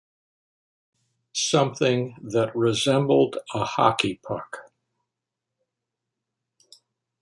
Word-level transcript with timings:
Something 1.35 2.15
that 2.23 2.55
resembled 2.55 3.37
a 3.53 3.63
hockey 3.63 4.15
puck. 4.25 4.61